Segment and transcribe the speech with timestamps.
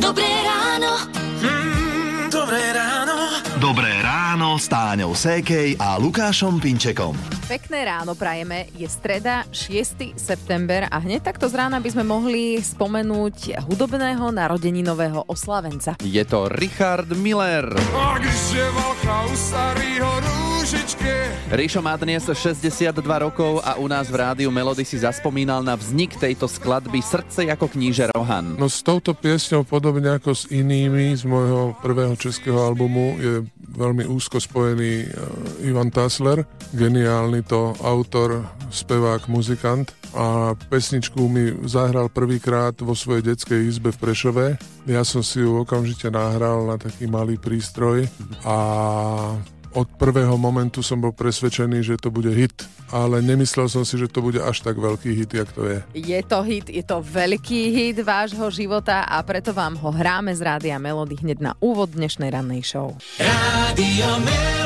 [0.00, 0.92] Dobré ráno.
[1.40, 3.16] Mm, dobré ráno.
[3.60, 7.16] Dobré ráno s Táňou Sékej a Lukášom Pinčekom.
[7.48, 10.16] Pekné ráno prajeme, je streda 6.
[10.20, 15.96] september a hneď takto z rána by sme mohli spomenúť hudobného narodeninového oslavenca.
[16.04, 17.64] Je to Richard Miller.
[17.96, 20.43] A když je valcha u starýho rúžičke.
[21.54, 26.18] Ríšo má dnes 62 rokov a u nás v rádiu Melody si zaspomínal na vznik
[26.18, 28.58] tejto skladby Srdce ako kníže Rohan.
[28.58, 34.02] No s touto piesňou, podobne ako s inými z môjho prvého českého albumu, je veľmi
[34.02, 36.42] úzko spojený uh, Ivan Tasler,
[36.74, 38.42] geniálny to autor,
[38.74, 44.46] spevák, muzikant a pesničku mi zahral prvýkrát vo svojej detskej izbe v Prešove.
[44.90, 48.10] Ja som si ju okamžite nahral na taký malý prístroj
[48.42, 48.56] a
[49.74, 52.54] od prvého momentu som bol presvedčený, že to bude hit,
[52.94, 55.78] ale nemyslel som si, že to bude až tak veľký hit, jak to je.
[55.98, 60.40] Je to hit, je to veľký hit vášho života a preto vám ho hráme z
[60.40, 62.94] Rádia Melody hneď na úvod dnešnej rannej show.
[63.18, 64.63] Rádio Melody.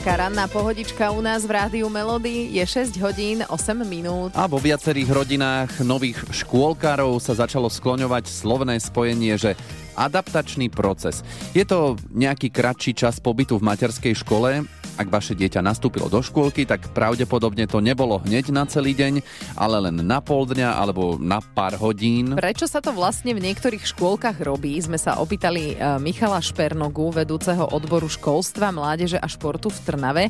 [0.00, 4.32] Taká ranná pohodička u nás v Rádiu Melody je 6 hodín 8 minút.
[4.32, 9.60] A vo viacerých rodinách nových škôlkárov sa začalo skloňovať slovné spojenie, že
[10.00, 11.20] adaptačný proces.
[11.52, 14.64] Je to nejaký kratší čas pobytu v materskej škole.
[15.00, 19.24] Ak vaše dieťa nastúpilo do škôlky, tak pravdepodobne to nebolo hneď na celý deň,
[19.56, 22.36] ale len na pol dňa alebo na pár hodín.
[22.36, 24.76] Prečo sa to vlastne v niektorých škôlkach robí?
[24.76, 30.24] Sme sa opýtali eh, Michala Špernogu, vedúceho odboru školstva, mládeže a športu v Trnave.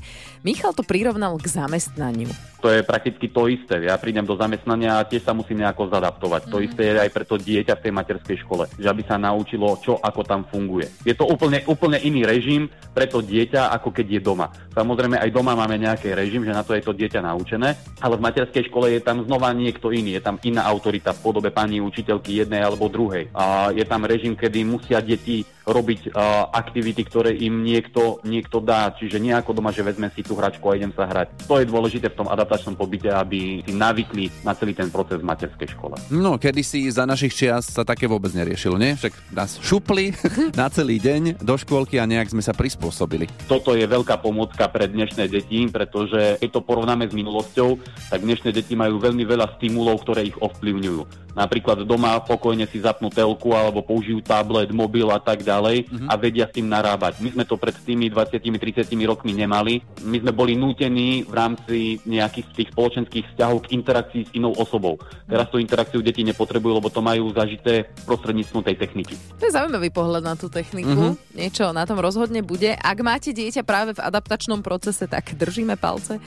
[0.46, 2.30] Michal to prirovnal k zamestnaniu.
[2.60, 3.80] To je prakticky to isté.
[3.88, 6.52] Ja prídem do zamestnania a tiež sa musím nejako zadaptovať.
[6.52, 9.80] To isté je aj pre to dieťa v tej materskej škole, že aby sa naučilo,
[9.80, 10.86] čo ako tam funguje.
[11.02, 14.52] Je to úplne, úplne iný režim pre to dieťa, ako keď je doma.
[14.70, 18.24] Samozrejme aj doma máme nejaký režim, že na to je to dieťa naučené, ale v
[18.24, 22.46] materskej škole je tam znova niekto iný, je tam iná autorita v podobe pani učiteľky
[22.46, 23.30] jednej alebo druhej.
[23.34, 28.90] A je tam režim, kedy musia deti robiť uh, aktivity, ktoré im niekto, niekto dá.
[28.90, 31.46] Čiže nie ako doma, že vezme si tú hračku a idem sa hrať.
[31.46, 35.28] To je dôležité v tom adaptačnom pobyte, aby si navykli na celý ten proces v
[35.30, 35.96] materskej škole.
[36.10, 38.98] No, kedysi za našich čias sa také vôbec neriešilo, nie?
[38.98, 40.12] Však nás šupli
[40.60, 43.30] na celý deň do škôlky a nejak sme sa prispôsobili.
[43.46, 44.18] Toto je veľká
[44.60, 47.80] pomôcka pre dnešné deti, pretože keď to porovnáme s minulosťou,
[48.12, 51.30] tak dnešné deti majú veľmi veľa stimulov, ktoré ich ovplyvňujú.
[51.30, 56.50] Napríklad doma pokojne si zapnú telku alebo použijú tablet, mobil a tak ďalej a vedia
[56.50, 57.22] s tým narábať.
[57.22, 59.78] My sme to pred tými 20-30 rokmi nemali.
[60.02, 64.98] My sme boli nútení v rámci nejakých tých spoločenských vzťahov k interakcii s inou osobou.
[65.30, 69.14] Teraz tú interakciu deti nepotrebujú, lebo to majú zažité prostredníctvom tej techniky.
[69.38, 71.14] To je zaujímavý pohľad na tú techniku.
[71.14, 71.38] Mm-hmm.
[71.38, 72.74] Niečo na tom rozhodne bude.
[72.74, 76.18] Ak máte dieťa práve v adaptačnom procese, tak držíme palce,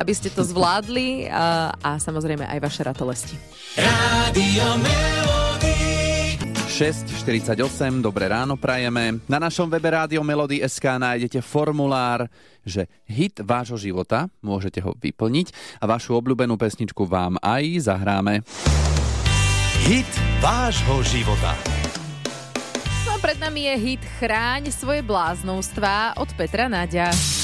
[0.00, 3.36] aby ste to zvládli a, a samozrejme aj vaše ratolesti.
[3.76, 6.06] Rádio Melody.
[6.76, 9.16] 6.48, dobré ráno prajeme.
[9.24, 12.28] Na našom webe Rádio Melody SK nájdete formulár,
[12.68, 18.44] že hit vášho života, môžete ho vyplniť a vašu obľúbenú pesničku vám aj zahráme.
[19.88, 20.12] Hit
[20.44, 21.56] vášho života.
[23.08, 27.35] No pred nami je hit Chráň svoje bláznovstvá od Petra Naďa.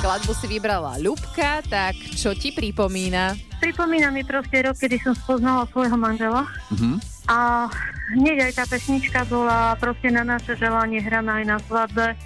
[0.00, 3.36] Skladbu si vybrala Ľubka, tak čo ti pripomína?
[3.60, 6.48] Pripomína mi proste rok, kedy som spoznala svojho manžela.
[6.72, 6.96] Mhm.
[7.28, 7.68] A
[8.16, 12.16] hneď aj tá pesnička bola proste na naše želanie hraná aj na svadbe.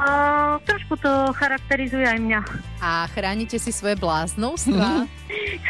[0.00, 0.08] A
[0.64, 2.40] trošku to charakterizuje aj mňa.
[2.80, 5.04] A chránite si svoje bláznovstvá?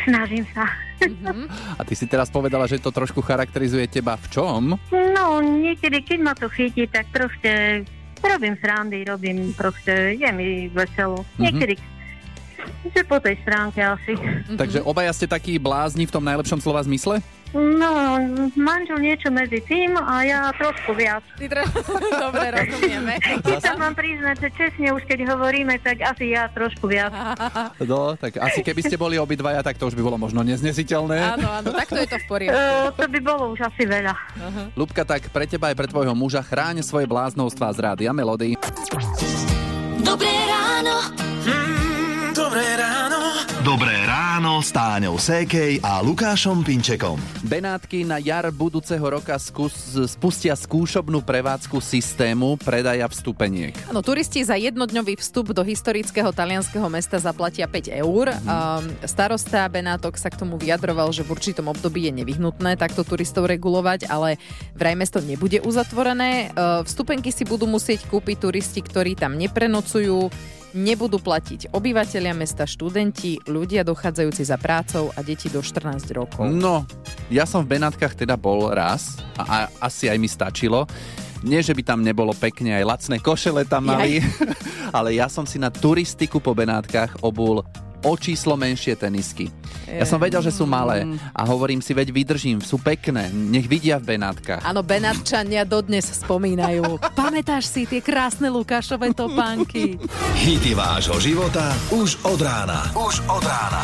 [0.07, 0.63] Snažím sa.
[1.03, 1.51] Mhm.
[1.75, 4.79] A ty si teraz povedala, že to trošku charakterizuje teba v čom?
[4.95, 7.83] No, niekedy, keď ma to chytí, tak proste
[8.29, 11.25] robím srandy, robím proste, je mi veselo.
[11.41, 11.75] Niekedy,
[12.93, 14.13] že po tej stránke asi.
[14.55, 17.25] Takže obaja ste takí blázni v tom najlepšom slova zmysle?
[17.57, 18.21] No,
[18.61, 21.25] manžel niečo medzi tým a ja trošku viac.
[21.41, 21.63] Ty tre...
[22.29, 23.17] Dobre, rozumieme.
[23.41, 27.13] Keď sa mám priznať, že čestne už keď hovoríme, tak asi ja trošku viac.
[27.89, 31.41] No, tak asi keby ste boli obidvaja, tak to už by bolo možno neznesiteľné.
[31.41, 32.57] Áno, áno, takto je to v poriadku.
[32.69, 34.13] E, to by bolo už asi veľa.
[34.75, 38.59] Lubka, tak pre teba aj pre tvojho muža chráň svoje bláznovstvá z rádia Melody.
[40.03, 40.97] Dobré ráno.
[41.47, 43.28] Mm, dobré ráno.
[43.67, 47.19] Dobré ráno s Táňou Sékej a Lukášom Pinčekom.
[47.43, 53.75] Benátky na jar budúceho roka skús, spustia skúšobnú prevádzku systému predaja vstupeniek.
[53.91, 58.31] Áno, turisti za jednodňový vstup do historického talianského mesta zaplatia 5 eur.
[58.31, 63.51] Um, starosta Benátok sa k tomu vyjadroval, že v určitom období je nevyhnutné takto turistov
[63.51, 64.39] regulovať, ale
[64.79, 66.55] vraj mesto nebude uzatvorené.
[66.55, 70.31] Uh, vstupenky si budú musieť kúpiť turisti, ktorí tam neprenocujú.
[70.77, 76.45] Nebudú platiť obyvateľia mesta, študenti, ľudia dochádzajúci za prácou a deti do 14 rokov.
[76.49, 76.85] No,
[77.33, 79.57] ja som v Benátkach teda bol raz a, a
[79.89, 80.85] asi aj mi stačilo.
[81.47, 84.19] Nie, že by tam nebolo pekne, aj lacné košele tam mali,
[84.97, 87.63] ale ja som si na turistiku po Benátkach obul
[88.03, 89.51] o číslo menšie tenisky.
[89.89, 93.97] Ja som vedel, že sú malé a hovorím si, veď vydržím, sú pekné, nech vidia
[93.97, 94.61] v Benátkach.
[94.63, 97.01] Áno, Benátčania dodnes spomínajú.
[97.19, 99.97] Pamätáš si tie krásne Lukášové topánky?
[100.37, 102.93] Hity vášho života už od rána.
[102.93, 103.83] Už od rána.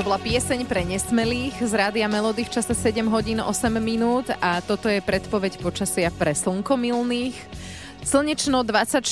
[0.00, 4.64] To bola pieseň pre nesmelých z Rádia Melody v čase 7 hodín 8 minút a
[4.64, 7.36] toto je predpoveď počasia pre slnkomilných.
[8.10, 9.06] Slnečno 24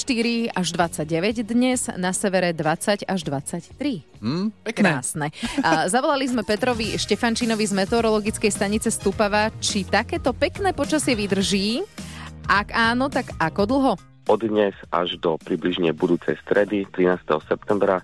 [0.59, 4.03] až 29 dnes, na severe 20 až 23.
[4.19, 4.99] Hm, pekné.
[4.99, 5.31] Krásne.
[5.63, 11.87] A zavolali sme Petrovi Štefančinovi z meteorologickej stanice Stupava, či takéto pekné počasie vydrží.
[12.51, 13.93] Ak áno, tak ako dlho?
[14.27, 17.23] Od dnes až do približne budúcej stredy, 13.
[17.47, 18.03] septembra,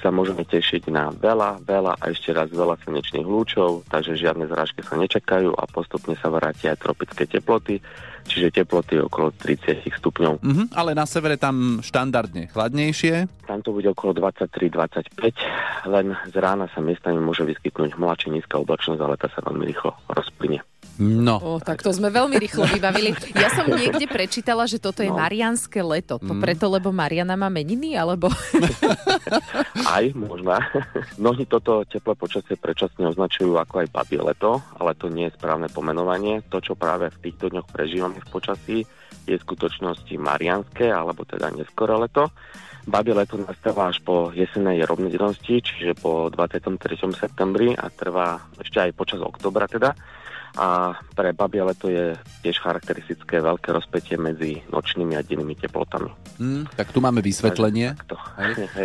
[0.00, 4.80] sa môžeme tešiť na veľa, veľa a ešte raz veľa slnečných lúčov, takže žiadne zrážky
[4.80, 7.84] sa nečakajú a postupne sa vrátia aj tropické teploty,
[8.24, 10.40] čiže teploty okolo 30 stupňov.
[10.40, 13.28] Mhm, ale na severe tam štandardne chladnejšie.
[13.44, 18.56] Tam to bude okolo 23-25, len z rána sa miestami môže vyskytnúť hmla či nízka
[18.56, 20.64] oblačnosť, ale tá sa veľmi rýchlo rozplynie.
[21.00, 23.16] No, O, tak to sme veľmi rýchlo vybavili.
[23.32, 25.16] Ja som niekde prečítala, že toto je No.
[25.16, 26.20] marianské leto.
[26.20, 28.28] To preto, lebo Mariana má meniny, alebo...
[29.96, 30.60] Aj možná.
[31.22, 35.72] Mnohí toto teplé počasie predčasne označujú ako aj babie leto, ale to nie je správne
[35.72, 36.44] pomenovanie.
[36.52, 38.78] To, čo práve v týchto dňoch prežívame v počasí,
[39.24, 42.28] je v skutočnosti marianské, alebo teda neskoro leto.
[42.84, 46.76] Babie leto nastáva až po jesenej rovnodennosti, čiže po 23.
[47.12, 49.92] septembri a trvá ešte aj počas oktobra teda.
[50.58, 56.10] A pre babie leto je tiež charakteristické veľké rozpätie medzi nočnými a dennými teplotami.
[56.40, 57.94] hm, tak tu máme vysvetlenie.
[57.94, 58.16] Takto.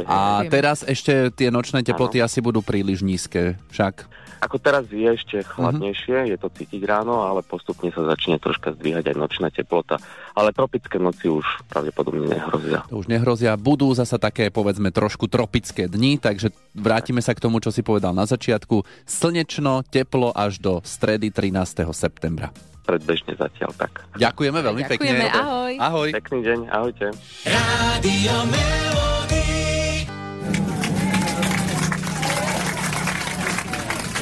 [0.05, 4.25] A teraz ešte tie nočné teploty asi budú príliš nízke, však.
[4.45, 9.09] Ako teraz je ešte chladnejšie, je to cítiť ráno, ale postupne sa začne troška zdvíhať
[9.09, 9.97] aj nočná teplota.
[10.35, 11.41] Ale tropické noci už
[11.71, 12.83] pravdepodobne nehrozia.
[12.91, 13.55] To už nehrozia.
[13.55, 18.11] Budú zasa také, povedzme, trošku tropické dni, takže vrátime sa k tomu, čo si povedal
[18.11, 18.83] na začiatku.
[19.07, 21.54] Slnečno, teplo až do stredy 13.
[21.63, 22.51] septembra.
[22.85, 24.03] Predbežne zatiaľ tak.
[24.19, 25.41] Ďakujeme veľmi Ďakujeme, pekne.
[25.41, 25.73] ahoj.
[25.81, 26.09] Ahoj.
[26.13, 27.05] Pekný deň, ahojte.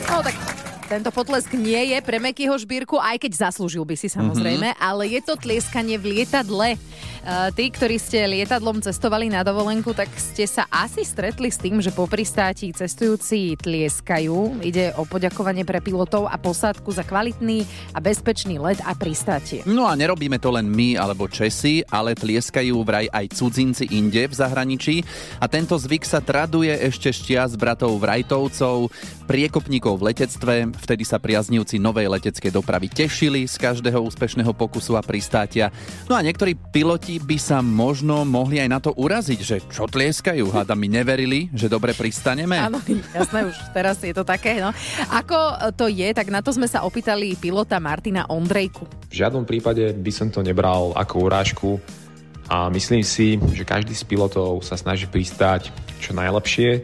[0.08, 0.36] No tak
[0.94, 4.86] tento potlesk nie je pre Mekyho šbírku, aj keď zaslúžil by si samozrejme, mm-hmm.
[4.86, 6.78] ale je to tlieskanie v lietadle.
[7.24, 11.80] Uh, tí, ktorí ste lietadlom cestovali na dovolenku, tak ste sa asi stretli s tým,
[11.80, 14.60] že po pristáti cestujúci tlieskajú.
[14.60, 17.64] Ide o poďakovanie pre pilotov a posádku za kvalitný
[17.96, 19.64] a bezpečný let a pristátie.
[19.64, 24.36] No a nerobíme to len my alebo Česi, ale tlieskajú vraj aj cudzinci inde v
[24.36, 25.08] zahraničí
[25.40, 28.92] a tento zvyk sa traduje ešte z čias bratov Vrajtovcov,
[29.32, 35.02] priekopníkov v letectve, vtedy sa priaznivci novej leteckej dopravy tešili z každého úspešného pokusu a
[35.06, 35.72] pristátia.
[36.12, 40.50] No a niektorí piloti by sa možno mohli aj na to uraziť, že čo tlieskajú,
[40.54, 42.58] hada mi neverili, že dobre pristaneme.
[42.58, 42.80] Áno,
[43.12, 44.62] jasné, už teraz je to také.
[44.62, 44.72] No.
[45.12, 48.86] Ako to je, tak na to sme sa opýtali pilota Martina Ondrejku.
[49.10, 51.70] V žiadnom prípade by som to nebral ako urážku
[52.48, 55.72] a myslím si, že každý z pilotov sa snaží pristáť
[56.04, 56.84] čo najlepšie,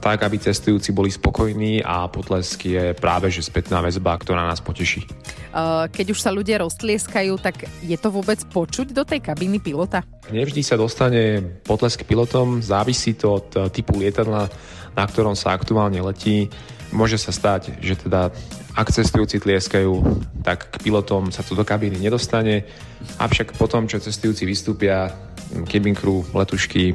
[0.00, 5.08] tak aby cestujúci boli spokojní a potlesk je práve že spätná väzba, ktorá nás poteší.
[5.56, 10.04] Uh, Keď už sa ľudia roztlieskajú, tak je to vôbec počuť do tej kabiny pilota?
[10.28, 14.50] Nevždy sa dostane potlesk pilotom, závisí to od eh, typu lietadla,
[14.96, 16.50] na ktorom sa aktuálne letí.
[16.94, 18.30] Môže sa stať, že teda
[18.76, 20.04] ak cestujúci tlieskajú,
[20.44, 22.68] tak k pilotom sa to do kabíny nedostane,
[23.16, 26.92] avšak potom, čo cestujúci vystúpia, hm, cabin crew, letušky,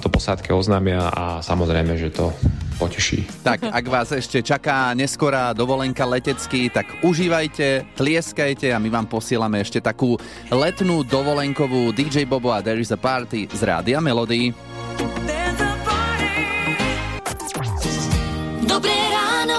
[0.00, 2.32] to posádke oznámia a samozrejme, že to
[2.76, 3.24] poteší.
[3.40, 9.64] Tak ak vás ešte čaká neskorá dovolenka letecký, tak užívajte, tlieskajte a my vám posielame
[9.64, 10.20] ešte takú
[10.52, 14.52] letnú dovolenkovú DJ Bobo a There is a Party z Rádia Melody.
[18.66, 19.58] Dobré ráno.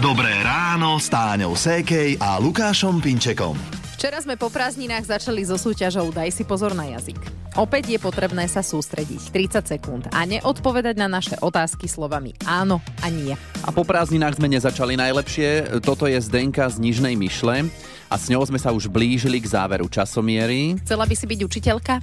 [0.00, 3.79] Dobré ráno s Táňou Sékej a Lukášom Pinčekom.
[4.00, 7.20] Včera sme po prázdninách začali so súťažou Daj si pozor na jazyk.
[7.52, 13.12] Opäť je potrebné sa sústrediť 30 sekúnd a neodpovedať na naše otázky slovami áno a
[13.12, 13.36] nie.
[13.60, 15.84] A po prázdninách sme nezačali najlepšie.
[15.84, 17.68] Toto je Zdenka z Nižnej Myšle
[18.08, 20.80] a s ňou sme sa už blížili k záveru časomiery.
[20.80, 22.00] Chcela by si byť učiteľka?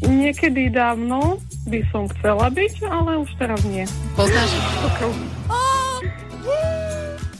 [0.00, 1.36] Niekedy dávno
[1.68, 3.84] by som chcela byť, ale už teraz nie.
[4.16, 4.48] Poznáš?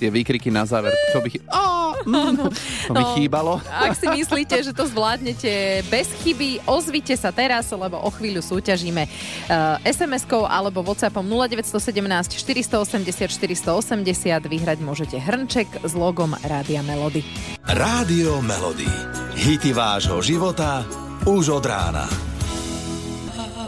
[0.05, 0.93] Tie výkriky na záver.
[1.11, 1.65] To by, chy- Á,
[2.05, 2.53] mm,
[2.85, 3.17] to by No.
[3.17, 3.53] chýbalo.
[3.65, 5.49] Ak si myslíte, že to zvládnete
[5.89, 13.33] bez chyby, ozvite sa teraz, lebo o chvíľu súťažíme uh, SMS-kou alebo WhatsAppom 0917 480
[13.33, 14.05] 480.
[14.45, 17.25] Vyhrať môžete hrnček s logom Rádia Melody.
[17.65, 18.91] Rádio Melody.
[19.35, 20.85] Hity vášho života
[21.25, 22.34] už od rána.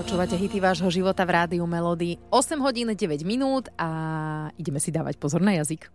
[0.06, 2.14] Počúvate hity vášho života v Rádiu Melody.
[2.30, 3.90] 8 hodín 9 minút a
[4.54, 5.90] ideme si dávať pozor na jazyk.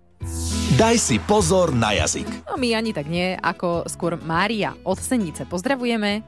[0.76, 2.28] Daj si pozor na jazyk.
[2.44, 5.48] No my ani tak nie, ako skôr Mária od Senice.
[5.48, 6.28] Pozdravujeme.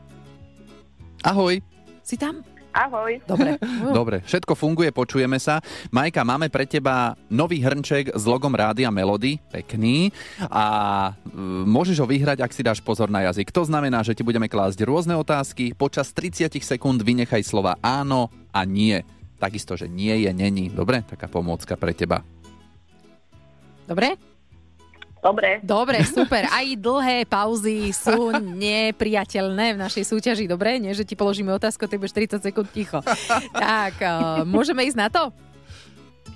[1.27, 1.59] Ahoj.
[2.07, 2.47] Si tam?
[2.73, 3.21] Ahoj.
[3.29, 3.61] Dobre.
[4.01, 5.61] Dobre, všetko funguje, počujeme sa.
[5.93, 10.09] Majka, máme pre teba nový hrnček s logom Rádia Melody, pekný.
[10.49, 10.65] A
[11.13, 11.37] e,
[11.69, 13.53] môžeš ho vyhrať, ak si dáš pozor na jazyk.
[13.53, 15.77] To znamená, že ti budeme klásť rôzne otázky.
[15.77, 18.97] Počas 30 sekúnd vynechaj slova áno a nie.
[19.37, 20.73] Takisto, že nie je, není.
[20.73, 22.25] Dobre, taká pomôcka pre teba.
[23.85, 24.32] Dobre?
[25.23, 25.63] Dobre.
[25.63, 26.43] Dobre, super.
[26.51, 30.83] Aj dlhé pauzy sú nepriateľné v našej súťaži, dobre?
[30.83, 32.99] Nie, že ti položíme otázku, ty budeš 30 sekúnd ticho.
[33.55, 35.31] tak, uh, môžeme ísť na to?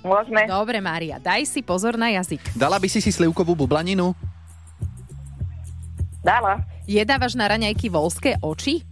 [0.00, 0.48] Môžeme.
[0.48, 2.56] Dobre, Mária, daj si pozor na jazyk.
[2.56, 4.16] Dala by si si slivkovú bublaninu?
[6.24, 6.64] Dáva.
[6.88, 8.88] Jedávaš na raňajky volské oči?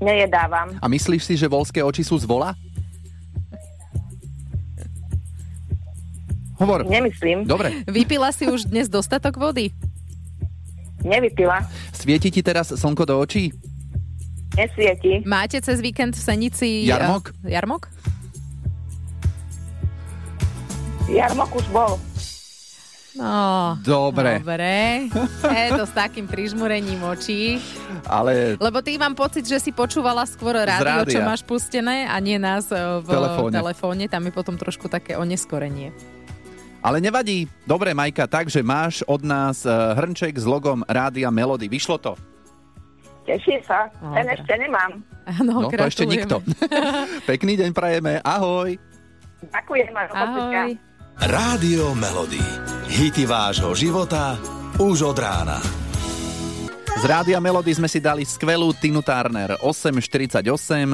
[0.00, 0.76] Nejedávam.
[0.80, 2.52] A myslíš si, že volské oči sú z vola?
[6.60, 6.84] Hovor.
[6.84, 7.48] Nemyslím.
[7.48, 7.72] Dobre.
[7.88, 9.72] Vypila si už dnes dostatok vody?
[11.00, 11.64] Nevypila.
[11.96, 13.48] Svieti ti teraz slnko do očí?
[14.52, 15.24] Nesvieti.
[15.24, 16.84] Máte cez víkend v Senici...
[16.84, 17.32] Jarmok?
[17.32, 17.88] Uh, jarmok?
[21.08, 21.96] Jarmok už bol.
[23.16, 24.38] No, Dobre.
[24.38, 25.08] Dobre.
[25.42, 27.58] Je to s takým prižmurením očí.
[28.06, 32.38] Ale Lebo ty mám pocit, že si počúvala skôr rádio, čo máš pustené a nie
[32.38, 33.54] nás e, v Telefóne.
[33.56, 34.04] telefóne.
[34.06, 35.90] Tam je potom trošku také oneskorenie.
[36.80, 37.44] Ale nevadí.
[37.68, 41.68] Dobre, Majka, takže máš od nás eh, hrnček s logom Rádia Melody.
[41.68, 42.12] Vyšlo to?
[43.28, 43.92] Teším sa.
[44.00, 44.90] No, Ten ešte nemám.
[45.28, 46.40] Áno, No, to ešte nikto.
[47.30, 48.18] Pekný deň prajeme.
[48.24, 48.74] Ahoj.
[49.44, 49.92] Ďakujem.
[49.92, 50.68] Ahoj.
[51.20, 52.42] Rádio Melody.
[52.90, 54.40] Hity vášho života
[54.80, 55.79] už od rána.
[57.00, 60.44] Z Rádia Melody sme si dali skvelú Tinu Turner 8.48.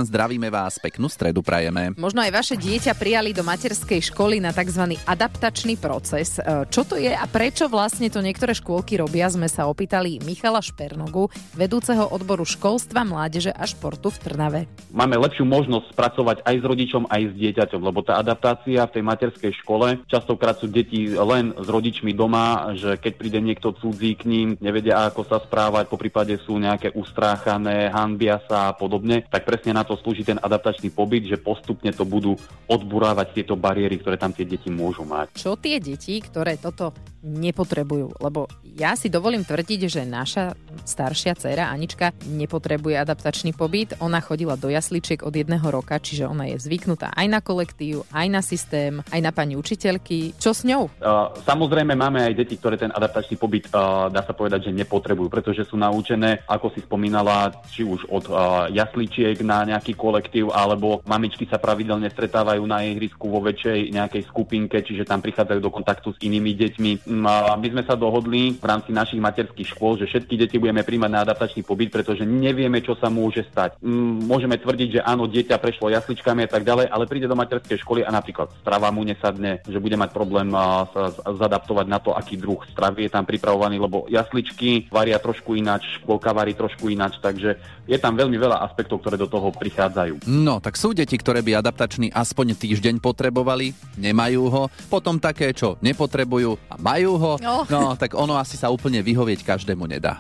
[0.07, 1.99] Zdravíme vás, peknú stredu prajeme.
[1.99, 4.95] Možno aj vaše dieťa prijali do materskej školy na tzv.
[5.03, 6.39] adaptačný proces.
[6.39, 10.63] E, Čo to je a prečo vlastne to niektoré škôlky robia, sme sa opýtali Michala
[10.63, 11.27] Špernogu,
[11.59, 14.61] vedúceho odboru školstva, mládeže a športu v Trnave.
[14.95, 19.03] Máme lepšiu možnosť spracovať aj s rodičom, aj s dieťaťom, lebo tá adaptácia v tej
[19.03, 24.31] materskej škole, častokrát sú deti len s rodičmi doma, že keď príde niekto cudzí k
[24.31, 29.49] ním, nevedia ako sa správať, po prípade sú nejaké ustráchané, hanbia sa a podobne, tak
[29.49, 32.37] presne na to slúži ten adaptačný pobyt, že postupne to budú
[32.69, 35.33] odburávať tieto bariéry, ktoré tam tie deti môžu mať.
[35.41, 36.93] Čo tie deti, ktoré toto
[37.27, 38.23] nepotrebujú?
[38.23, 40.55] Lebo ja si dovolím tvrdiť, že naša
[40.87, 43.99] staršia dcéra Anička nepotrebuje adaptačný pobyt.
[43.99, 48.27] Ona chodila do jasličiek od jedného roka, čiže ona je zvyknutá aj na kolektív, aj
[48.31, 50.39] na systém, aj na pani učiteľky.
[50.39, 50.87] Čo s ňou?
[51.03, 55.27] Uh, samozrejme máme aj deti, ktoré ten adaptačný pobyt, uh, dá sa povedať, že nepotrebujú,
[55.27, 61.01] pretože sú naučené, ako si spomínala, či už od uh, jasličiek na nejaký kolektív, alebo
[61.09, 66.13] mamičky sa pravidelne stretávajú na ihrisku vo väčšej nejakej skupinke, čiže tam prichádzajú do kontaktu
[66.13, 67.09] s inými deťmi.
[67.25, 71.11] A My sme sa dohodli v rámci našich materských škôl, že všetky deti budeme príjmať
[71.11, 73.81] na adaptačný pobyt, pretože nevieme, čo sa môže stať.
[73.81, 77.81] Mm, Môžeme tvrdiť, že áno, dieťa prešlo jasličkami a tak ďalej, ale príde do materskej
[77.81, 80.51] školy a napríklad strava mu nesadne, že bude mať problém
[80.91, 85.87] sa zadaptovať na to, aký druh stravy je tam pripravovaný, lebo jasličky varia trošku ináč,
[86.03, 87.55] škôlka varí trošku ináč, takže
[87.87, 90.27] je tam veľmi veľa aspektov, ktoré do toho prichádzajú.
[90.27, 93.71] No, tak sú deti, ktoré by adaptačný aspoň týždeň potrebovali,
[94.03, 97.63] nemajú ho, potom také, čo nepotrebujú a majú ho, No.
[97.71, 100.19] no, tak ono asi sa úplne vyhovieť každému nedá.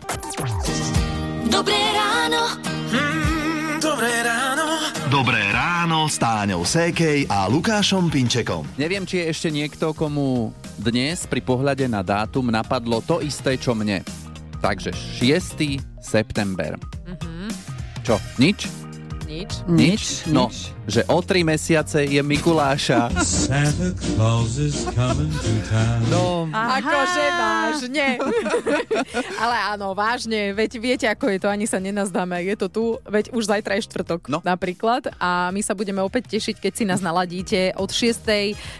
[1.46, 2.42] Dobré ráno.
[3.82, 4.64] Dobré ráno.
[5.06, 8.66] Dobré ráno s Táňou Sékej a Lukášom Pinčekom.
[8.74, 13.72] Neviem, či je ešte niekto, komu dnes pri pohľade na dátum napadlo to isté, čo
[13.72, 14.02] mne.
[14.58, 15.78] Takže 6.
[16.02, 16.74] september.
[18.02, 18.66] Čo, nič?
[19.26, 19.66] Nič.
[19.66, 20.02] Nič?
[20.30, 20.46] No,
[20.86, 23.10] že o tri mesiace je Mikuláša.
[23.18, 25.98] Santa Claus is coming to town.
[26.06, 28.06] No, Akože vážne.
[29.42, 32.38] Ale áno, vážne, veď viete, ako je to, ani sa nenazdáme.
[32.40, 34.38] Je to tu, veď už zajtra je štvrtok No.
[34.46, 38.22] napríklad a my sa budeme opäť tešiť, keď si nás naladíte od 6.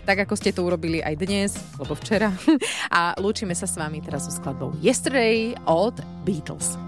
[0.06, 2.30] tak ako ste to urobili aj dnes, lebo včera.
[2.88, 6.78] A lúčime sa s vami teraz so skladbou Yesterday od Beatles.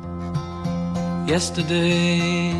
[1.28, 2.54] Yesterday